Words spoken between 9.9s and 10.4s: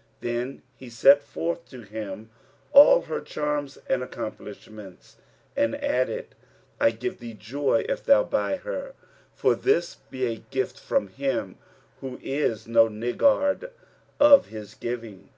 be a